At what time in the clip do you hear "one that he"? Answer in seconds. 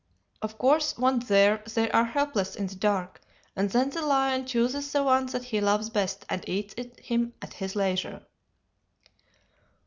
5.03-5.61